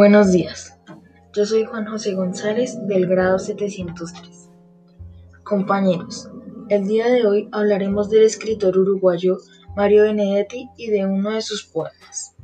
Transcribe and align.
Buenos 0.00 0.32
días, 0.32 0.80
yo 1.34 1.44
soy 1.44 1.66
Juan 1.66 1.84
José 1.84 2.14
González 2.14 2.74
del 2.86 3.06
grado 3.06 3.38
703. 3.38 4.48
Compañeros, 5.42 6.30
el 6.70 6.88
día 6.88 7.06
de 7.08 7.26
hoy 7.26 7.50
hablaremos 7.52 8.08
del 8.08 8.22
escritor 8.22 8.78
uruguayo 8.78 9.36
Mario 9.76 10.04
Benedetti 10.04 10.70
y 10.78 10.86
de 10.86 11.04
uno 11.04 11.32
de 11.32 11.42
sus 11.42 11.66
poemas. 11.66 12.34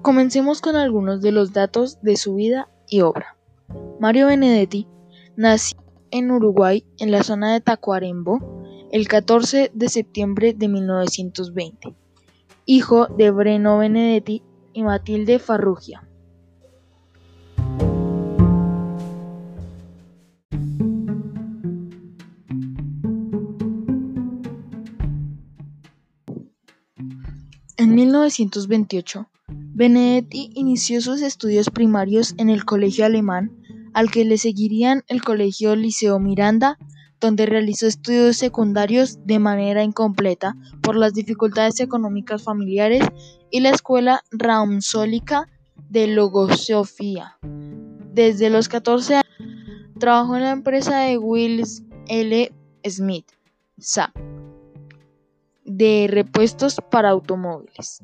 Comencemos 0.00 0.62
con 0.62 0.76
algunos 0.76 1.20
de 1.20 1.32
los 1.32 1.52
datos 1.52 2.00
de 2.00 2.16
su 2.16 2.34
vida 2.34 2.70
y 2.88 3.02
obra. 3.02 3.36
Mario 4.00 4.28
Benedetti 4.28 4.88
nació 5.36 5.81
en 6.12 6.30
Uruguay, 6.30 6.84
en 6.98 7.10
la 7.10 7.24
zona 7.24 7.52
de 7.52 7.60
Tacuarembó, 7.60 8.38
el 8.92 9.08
14 9.08 9.72
de 9.74 9.88
septiembre 9.88 10.52
de 10.52 10.68
1920, 10.68 11.94
hijo 12.66 13.06
de 13.06 13.30
Breno 13.30 13.78
Benedetti 13.78 14.42
y 14.74 14.82
Matilde 14.82 15.38
Farrugia. 15.38 16.06
En 27.78 27.94
1928, 27.94 29.28
Benedetti 29.74 30.52
inició 30.54 31.00
sus 31.00 31.22
estudios 31.22 31.70
primarios 31.70 32.34
en 32.36 32.50
el 32.50 32.64
colegio 32.64 33.06
alemán, 33.06 33.61
al 33.94 34.10
que 34.10 34.24
le 34.24 34.38
seguirían 34.38 35.02
el 35.08 35.22
colegio 35.22 35.76
Liceo 35.76 36.18
Miranda, 36.18 36.78
donde 37.20 37.46
realizó 37.46 37.86
estudios 37.86 38.36
secundarios 38.36 39.18
de 39.24 39.38
manera 39.38 39.84
incompleta 39.84 40.56
por 40.82 40.96
las 40.96 41.14
dificultades 41.14 41.78
económicas 41.80 42.42
familiares, 42.42 43.04
y 43.50 43.60
la 43.60 43.70
escuela 43.70 44.22
Raumsólica 44.30 45.48
de 45.90 46.08
Logosofía. 46.08 47.38
Desde 48.12 48.50
los 48.50 48.68
14 48.68 49.16
años 49.16 49.26
trabajó 50.00 50.36
en 50.36 50.42
la 50.42 50.50
empresa 50.50 51.00
de 51.00 51.18
Wills 51.18 51.84
L. 52.08 52.50
Smith, 52.84 53.30
SAP, 53.78 54.16
de 55.64 56.08
repuestos 56.10 56.80
para 56.90 57.10
automóviles. 57.10 58.02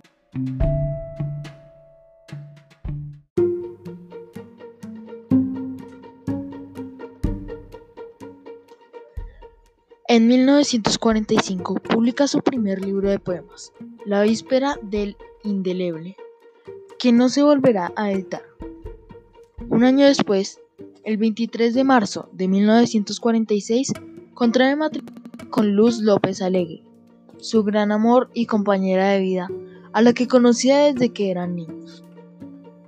En 10.19 10.27
1945 10.27 11.75
publica 11.77 12.27
su 12.27 12.41
primer 12.41 12.85
libro 12.85 13.09
de 13.09 13.21
poemas, 13.21 13.73
La 14.05 14.23
víspera 14.23 14.77
del 14.83 15.17
indeleble, 15.45 16.17
que 16.99 17.13
no 17.13 17.29
se 17.29 17.45
volverá 17.45 17.93
a 17.95 18.11
editar. 18.11 18.43
Un 19.69 19.85
año 19.85 20.07
después, 20.07 20.61
el 21.05 21.19
23 21.19 21.73
de 21.73 21.85
marzo 21.85 22.29
de 22.33 22.49
1946, 22.49 23.93
contrae 24.35 24.75
matrimonio 24.75 25.23
con 25.51 25.77
Luz 25.77 26.01
López 26.01 26.43
Alegre, 26.43 26.83
su 27.37 27.63
gran 27.63 27.93
amor 27.93 28.29
y 28.35 28.47
compañera 28.47 29.11
de 29.11 29.21
vida, 29.21 29.49
a 29.93 30.03
la 30.03 30.15
que 30.15 30.27
conocía 30.27 30.79
desde 30.79 31.11
que 31.11 31.31
eran 31.31 31.55
niños. 31.55 32.03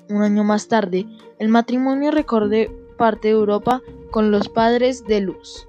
Un 0.08 0.22
año 0.22 0.42
más 0.42 0.66
tarde, 0.66 1.06
el 1.38 1.48
matrimonio 1.48 2.10
recorre 2.10 2.72
parte 2.98 3.28
de 3.28 3.34
Europa 3.34 3.82
con 4.10 4.32
los 4.32 4.48
padres 4.48 5.04
de 5.04 5.20
Luz. 5.20 5.68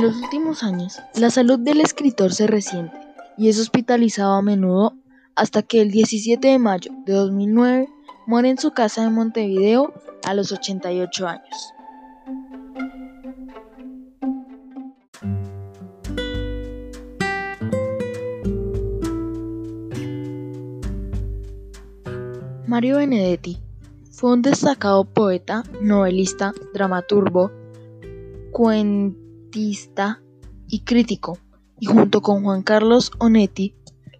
En 0.00 0.06
los 0.06 0.16
últimos 0.16 0.62
años, 0.62 0.98
la 1.14 1.28
salud 1.28 1.58
del 1.58 1.82
escritor 1.82 2.32
se 2.32 2.46
resiente 2.46 2.98
y 3.36 3.50
es 3.50 3.60
hospitalizado 3.60 4.32
a 4.32 4.40
menudo 4.40 4.94
hasta 5.36 5.62
que 5.62 5.82
el 5.82 5.90
17 5.90 6.48
de 6.48 6.58
mayo 6.58 6.90
de 7.04 7.12
2009 7.12 7.86
muere 8.26 8.48
en 8.48 8.56
su 8.56 8.70
casa 8.70 9.02
de 9.02 9.10
Montevideo 9.10 9.92
a 10.24 10.32
los 10.32 10.52
88 10.52 11.28
años. 11.28 11.74
Mario 22.66 22.96
Benedetti 22.96 23.58
fue 24.10 24.32
un 24.32 24.40
destacado 24.40 25.04
poeta, 25.04 25.62
novelista, 25.82 26.54
dramaturgo, 26.72 27.52
cuentista, 28.50 29.29
y 29.52 30.84
crítico, 30.84 31.38
y 31.78 31.86
junto 31.86 32.20
con 32.20 32.44
Juan 32.44 32.62
Carlos 32.62 33.10
Onetti, 33.18 33.74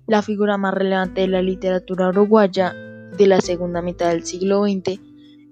la 0.07 0.23
figura 0.23 0.57
más 0.57 0.75
relevante 0.75 1.21
de 1.21 1.29
la 1.29 1.43
literatura 1.43 2.09
uruguaya 2.09 2.75
de 3.17 3.27
la 3.27 3.41
segunda 3.41 3.81
mitad 3.81 4.11
del 4.11 4.25
siglo 4.25 4.65
XX 4.65 5.01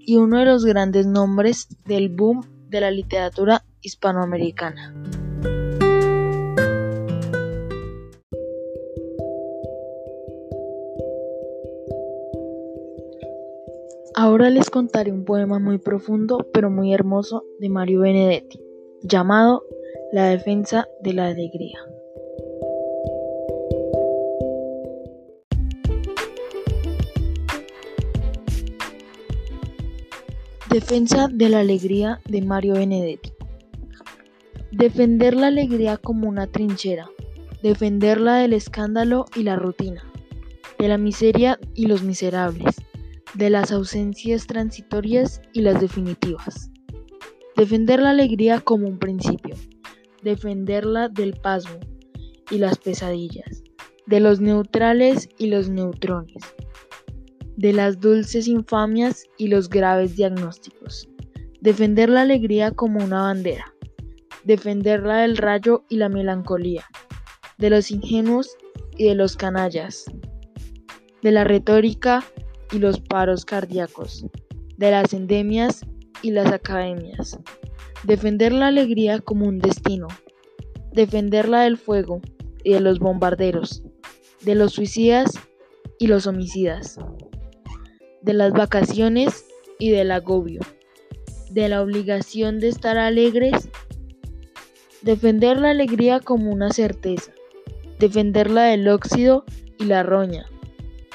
y 0.01 0.17
uno 0.17 0.39
de 0.39 0.47
los 0.47 0.65
grandes 0.65 1.07
nombres 1.07 1.69
del 1.85 2.09
boom 2.09 2.43
de 2.69 2.81
la 2.81 2.91
literatura 2.91 3.65
hispanoamericana. 3.81 4.95
Ahora 14.17 14.51
les 14.51 14.69
contaré 14.71 15.13
un 15.13 15.25
poema 15.25 15.61
muy 15.61 15.79
profundo 15.79 16.49
pero 16.53 16.71
muy 16.71 16.93
hermoso 16.93 17.45
de 17.61 17.69
Mario 17.69 18.01
Benedetti 18.01 18.68
llamado 19.03 19.63
La 20.13 20.25
defensa 20.25 20.89
de 21.01 21.13
la 21.13 21.27
alegría. 21.27 21.79
Defensa 30.71 31.29
de 31.33 31.49
la 31.49 31.61
alegría 31.61 32.21
de 32.29 32.43
Mario 32.43 32.75
Benedetti. 32.75 33.33
Defender 34.73 35.35
la 35.35 35.47
alegría 35.47 35.97
como 35.97 36.29
una 36.29 36.47
trinchera, 36.47 37.09
defenderla 37.63 38.37
del 38.37 38.53
escándalo 38.53 39.27
y 39.35 39.45
la 39.45 39.57
rutina, 39.57 40.05
de 40.79 40.89
la 40.89 40.99
miseria 40.99 41.59
y 41.75 41.87
los 41.87 42.03
miserables, 42.03 42.77
de 43.35 43.51
las 43.51 43.73
ausencias 43.73 44.47
transitorias 44.47 45.41
y 45.53 45.63
las 45.63 45.81
definitivas. 45.81 46.71
Defender 47.59 47.99
la 47.99 48.11
alegría 48.11 48.61
como 48.61 48.87
un 48.87 49.01
principio. 49.01 49.57
Defenderla 50.23 51.09
del 51.09 51.33
pasmo 51.33 51.81
y 52.53 52.59
las 52.59 52.79
pesadillas. 52.79 53.65
De 54.07 54.21
los 54.21 54.39
neutrales 54.41 55.29
y 55.39 55.49
los 55.49 55.69
neutrones. 55.69 56.41
De 57.57 57.73
las 57.73 57.99
dulces 57.99 58.47
infamias 58.47 59.25
y 59.39 59.49
los 59.49 59.69
graves 59.69 60.15
diagnósticos. 60.15 61.09
Defender 61.61 62.11
la 62.11 62.21
alegría 62.21 62.71
como 62.71 63.05
una 63.05 63.23
bandera. 63.23 63.75
Defenderla 64.45 65.23
del 65.23 65.37
rayo 65.37 65.85
y 65.89 65.97
la 65.97 66.09
melancolía. 66.09 66.85
De 67.59 67.71
los 67.71 67.91
ingenuos 67.91 68.57
y 68.97 69.07
de 69.07 69.17
los 69.17 69.37
canallas. 69.37 70.05
De 71.23 71.33
la 71.33 71.43
retórica 71.43 72.23
y 72.71 72.79
los 72.79 73.01
paros 73.01 73.45
cardíacos. 73.45 74.25
De 74.77 74.93
las 74.93 75.13
endemias 75.13 75.85
y 76.23 76.31
las 76.31 76.53
academias. 76.53 77.39
Defender 78.05 78.53
la 78.53 78.69
alegría 78.69 79.21
como 79.21 79.47
un 79.47 79.59
destino. 79.59 80.09
Defenderla 80.93 81.63
del 81.63 81.77
fuego 81.77 82.21
y 82.65 82.73
de 82.73 82.81
los 82.81 82.99
bombarderos, 82.99 83.83
de 84.43 84.55
los 84.55 84.73
suicidas 84.73 85.33
y 85.99 86.07
los 86.07 86.27
homicidas, 86.27 86.99
de 88.23 88.33
las 88.33 88.53
vacaciones 88.53 89.47
y 89.79 89.91
del 89.91 90.11
agobio, 90.11 90.61
de 91.51 91.69
la 91.69 91.83
obligación 91.83 92.61
de 92.61 92.69
estar 92.69 92.99
alegres. 92.99 93.69
Defender 95.03 95.59
la 95.59 95.71
alegría 95.71 96.21
como 96.21 96.51
una 96.51 96.71
certeza. 96.71 97.33
Defenderla 97.99 98.65
del 98.65 98.89
óxido 98.89 99.45
y 99.79 99.85
la 99.85 100.03
roña, 100.03 100.47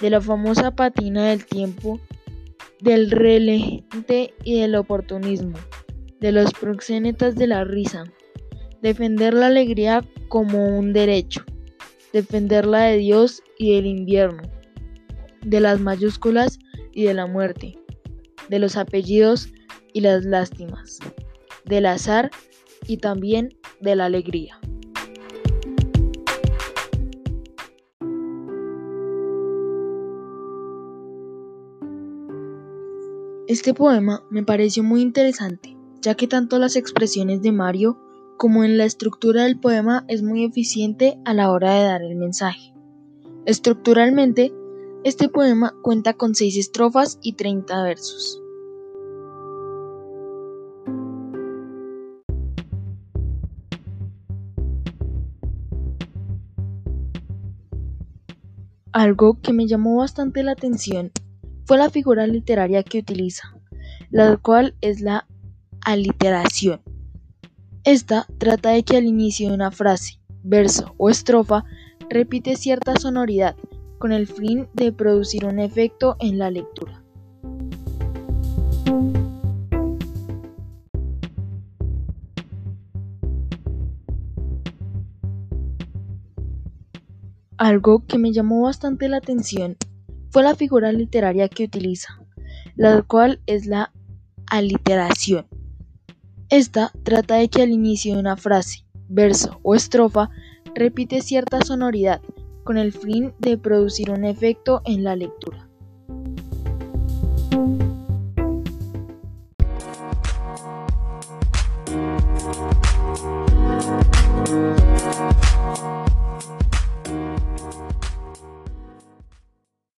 de 0.02 0.10
la 0.10 0.22
famosa 0.22 0.72
patina 0.72 1.28
del 1.28 1.46
tiempo 1.46 2.00
del 2.84 3.12
relente 3.12 4.34
y 4.44 4.60
del 4.60 4.76
oportunismo, 4.76 5.58
de 6.20 6.34
los 6.34 6.52
proxenetas 6.52 7.36
de 7.36 7.48
la 7.48 7.64
risa, 7.64 8.04
defender 8.82 9.34
la 9.34 9.48
alegría 9.48 10.04
como 10.28 10.78
un 10.78 10.92
derecho, 10.92 11.46
defenderla 12.12 12.82
de 12.82 12.98
Dios 12.98 13.42
y 13.58 13.74
del 13.76 13.86
invierno, 13.86 14.44
de 15.46 15.62
las 15.62 15.80
mayúsculas 15.80 16.60
y 16.92 17.06
de 17.06 17.14
la 17.14 17.26
muerte, 17.26 17.80
de 18.50 18.60
los 18.60 18.76
apellidos 18.76 19.48
y 19.94 20.02
las 20.02 20.26
lástimas, 20.26 21.00
del 21.64 21.86
azar 21.86 22.32
y 22.86 22.98
también 22.98 23.56
de 23.80 23.96
la 23.96 24.06
alegría. 24.06 24.60
Este 33.54 33.76
poema 33.76 34.24
me 34.32 34.42
pareció 34.42 34.82
muy 34.82 35.02
interesante, 35.02 35.78
ya 36.02 36.16
que 36.16 36.28
tanto 36.28 36.58
las 36.58 36.76
expresiones 36.76 37.44
de 37.44 37.52
Mario 37.52 38.00
como 38.36 38.64
en 38.64 38.80
la 38.80 38.86
estructura 38.86 39.44
del 39.44 39.60
poema 39.60 40.06
es 40.08 40.24
muy 40.24 40.44
eficiente 40.44 41.20
a 41.24 41.36
la 41.36 41.52
hora 41.52 41.76
de 41.76 41.84
dar 41.84 42.02
el 42.02 42.16
mensaje. 42.16 42.74
Estructuralmente, 43.46 44.52
este 45.04 45.30
poema 45.30 45.76
cuenta 45.84 46.16
con 46.16 46.34
seis 46.34 46.58
estrofas 46.58 47.20
y 47.22 47.34
30 47.34 47.84
versos. 47.84 48.42
Algo 58.94 59.40
que 59.44 59.54
me 59.54 59.68
llamó 59.68 59.98
bastante 59.98 60.42
la 60.42 60.54
atención 60.54 61.12
fue 61.66 61.78
la 61.78 61.90
figura 61.90 62.28
literaria 62.28 62.84
que 62.84 63.00
utiliza, 63.00 63.56
la 64.10 64.38
cual 64.38 64.76
es 64.82 65.02
la 65.02 65.28
aliteración. 65.82 66.82
Esta 67.84 68.26
trata 68.38 68.70
de 68.70 68.84
que 68.84 68.98
al 68.98 69.06
inicio 69.06 69.50
de 69.50 69.56
una 69.56 69.72
frase, 69.72 70.20
verso 70.44 70.94
o 70.98 71.10
estrofa 71.10 71.66
repite 72.10 72.56
cierta 72.56 72.96
sonoridad 72.96 73.56
con 73.98 74.12
el 74.12 74.28
fin 74.28 74.68
de 74.74 74.92
producir 74.92 75.46
un 75.46 75.60
efecto 75.60 76.16
en 76.20 76.38
la 76.38 76.52
lectura. 76.52 77.04
Algo 87.58 88.06
que 88.06 88.18
me 88.18 88.34
llamó 88.34 88.64
bastante 88.64 89.08
la 89.08 89.18
atención 89.18 89.78
fue 90.34 90.42
la 90.42 90.56
figura 90.56 90.92
literaria 90.92 91.48
que 91.48 91.66
utiliza, 91.66 92.20
la 92.76 93.04
cual 93.04 93.40
es 93.46 93.68
la 93.68 93.94
aliteración. 94.48 95.46
Esta 96.50 96.92
trata 97.04 97.36
de 97.36 97.50
que 97.50 97.62
al 97.62 97.70
inicio 97.70 98.16
de 98.16 98.20
una 98.20 98.36
frase, 98.36 98.84
verso 99.08 99.60
o 99.62 99.76
estrofa 99.76 100.32
repite 100.74 101.22
cierta 101.22 101.62
sonoridad 101.62 102.20
con 102.64 102.80
el 102.80 102.94
fin 102.94 103.36
de 103.38 103.60
producir 103.60 104.10
un 104.10 104.26
efecto 104.26 104.82
en 104.86 105.04
la 105.04 105.16
lectura. 105.16 105.70